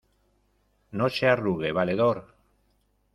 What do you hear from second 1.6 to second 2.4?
valedor!...